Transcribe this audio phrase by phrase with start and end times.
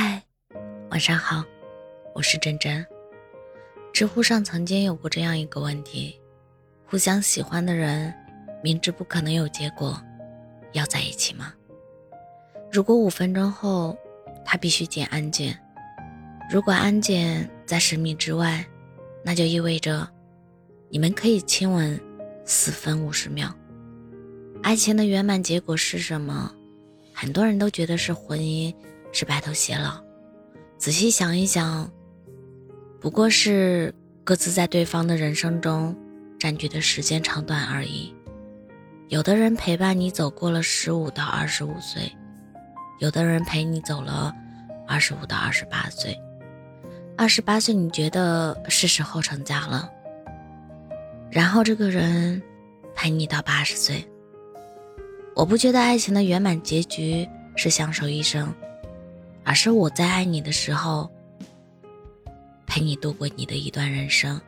[0.00, 0.22] 嗨，
[0.92, 1.44] 晚上好，
[2.14, 2.86] 我是真真。
[3.92, 6.20] 知乎上曾经有过这样一个问题：
[6.86, 8.14] 互相喜欢的人，
[8.62, 10.00] 明知不可能有结果，
[10.70, 11.52] 要在一起吗？
[12.70, 13.98] 如果五分钟后
[14.44, 15.58] 他必须剪安检，
[16.48, 18.64] 如果安检在十米之外，
[19.24, 20.08] 那就意味着
[20.90, 22.00] 你们可以亲吻
[22.44, 23.52] 四分五十秒。
[24.62, 26.54] 爱情的圆满结果是什么？
[27.12, 28.72] 很多人都觉得是婚姻，
[29.12, 30.00] 是白头偕老。
[30.76, 31.90] 仔细想一想，
[33.00, 35.96] 不过是各自在对方的人生中
[36.38, 38.14] 占据的时间长短而已。
[39.08, 42.12] 有的人陪伴你走过了十五到二十五岁，
[42.98, 44.34] 有的人陪你走了
[44.86, 46.16] 二十五到二十八岁。
[47.16, 49.90] 二十八岁你觉得是时候成家了，
[51.30, 52.40] 然后这个人
[52.94, 54.06] 陪你到八十岁。
[55.34, 58.54] 我不觉得爱情的圆满结局是相守一生，
[59.48, 61.10] 而是我在爱你的时候，
[62.66, 64.38] 陪你度过你的一段人生。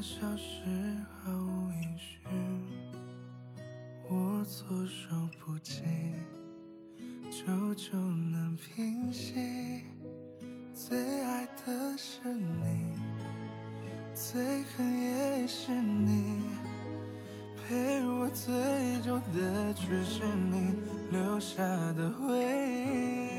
[0.00, 0.64] 消失
[1.24, 1.51] 毫无音讯，我
[4.44, 5.82] 措手不及，
[7.30, 9.34] 久久难平息。
[10.74, 12.96] 最爱的是你，
[14.14, 16.40] 最恨也是你，
[17.56, 18.52] 陪我最
[19.02, 20.74] 久的却是你
[21.10, 21.62] 留下
[21.92, 22.36] 的回
[22.84, 23.30] 忆。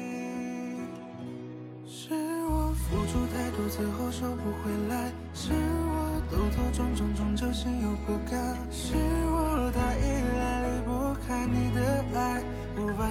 [1.86, 2.14] 是
[2.45, 5.12] 我付出太多，最后收不回来。
[5.34, 6.14] 是我。
[6.32, 8.58] 兜兜转转，终究心有不甘。
[8.72, 8.95] 是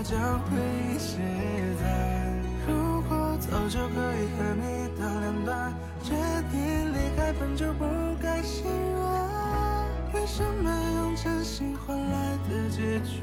[0.02, 0.56] 将回
[0.88, 1.18] 忆卸
[1.80, 1.84] 载。
[2.66, 5.72] 如果早就可以和你到两端，
[6.02, 6.14] 决
[6.50, 7.84] 定离开本就不
[8.20, 8.64] 该心
[8.96, 9.00] 软。
[10.14, 13.22] 为什么用真心换来的结局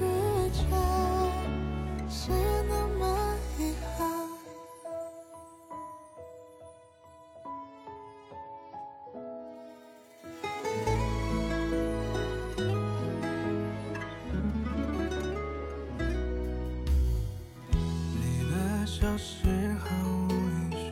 [18.99, 19.47] 消失
[19.79, 19.87] 毫
[20.27, 20.91] 无音讯，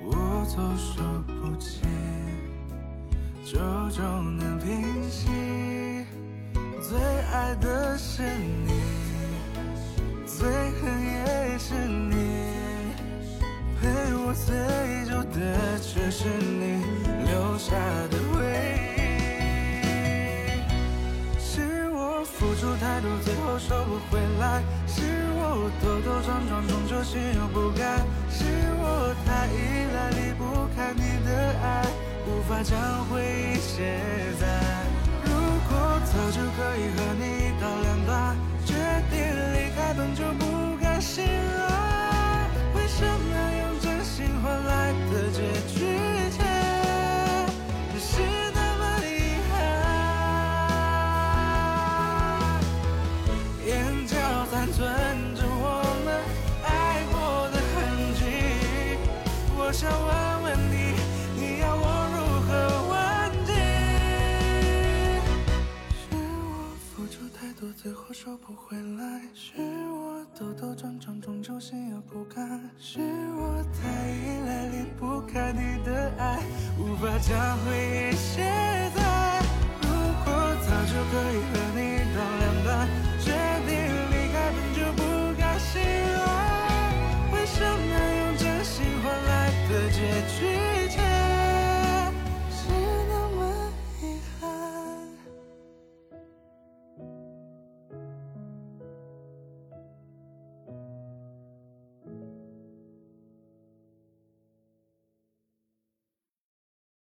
[0.00, 0.08] 我
[0.48, 1.82] 措手不及，
[3.44, 3.58] 久
[3.90, 4.66] 久难平
[5.10, 5.28] 息。
[6.80, 6.98] 最
[7.30, 8.72] 爱的是你，
[10.24, 12.14] 最恨也是你，
[13.78, 14.56] 陪我最
[15.04, 16.82] 久的却是你
[17.26, 17.76] 留下
[18.08, 18.40] 的回
[18.96, 18.98] 忆。
[21.38, 24.62] 是我付出太多，最后收不回来。
[24.86, 25.23] 是。
[25.56, 28.02] 我兜兜转转，终究心有不甘。
[28.28, 28.44] 是
[28.76, 31.30] 我太依赖，离不开你的
[31.62, 31.86] 爱，
[32.26, 32.74] 无法将
[33.06, 33.94] 回忆卸
[34.40, 34.42] 载。
[35.24, 35.30] 如
[35.70, 35.72] 果
[36.04, 37.43] 早就可以和你
[67.72, 69.52] 最后收不回来是
[69.90, 72.60] 我兜兜转转终究心有不甘。
[72.78, 76.40] 是我太依赖离不开你的爱
[76.78, 78.63] 无法将回忆卸